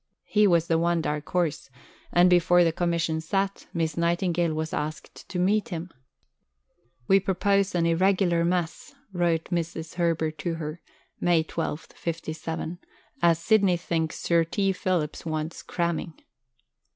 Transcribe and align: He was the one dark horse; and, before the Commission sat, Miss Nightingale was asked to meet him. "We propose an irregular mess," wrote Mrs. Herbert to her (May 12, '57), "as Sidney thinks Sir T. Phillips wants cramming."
He 0.25 0.47
was 0.47 0.65
the 0.65 0.79
one 0.79 0.99
dark 0.99 1.29
horse; 1.29 1.69
and, 2.11 2.27
before 2.27 2.63
the 2.63 2.71
Commission 2.71 3.21
sat, 3.21 3.67
Miss 3.71 3.95
Nightingale 3.95 4.55
was 4.55 4.73
asked 4.73 5.29
to 5.29 5.37
meet 5.37 5.69
him. 5.69 5.91
"We 7.07 7.19
propose 7.19 7.75
an 7.75 7.85
irregular 7.85 8.43
mess," 8.43 8.95
wrote 9.13 9.51
Mrs. 9.51 9.93
Herbert 9.93 10.39
to 10.39 10.55
her 10.55 10.81
(May 11.19 11.43
12, 11.43 11.81
'57), 11.95 12.79
"as 13.21 13.37
Sidney 13.37 13.77
thinks 13.77 14.17
Sir 14.19 14.43
T. 14.43 14.71
Phillips 14.71 15.23
wants 15.23 15.61
cramming." 15.61 16.15